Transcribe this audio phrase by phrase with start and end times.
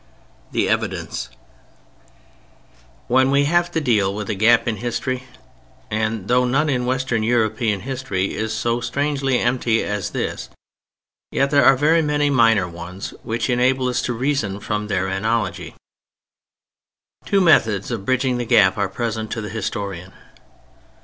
[0.51, 1.29] THE EVIDENCE
[3.07, 5.25] When we have to deal with a gap in history
[5.91, 10.49] (and though none in Western European history is so strangely empty as this,
[11.31, 15.75] yet there are very many minor ones which enable us to reason from their analogy),
[17.25, 20.13] two methods of bridging the gap are present to the historian.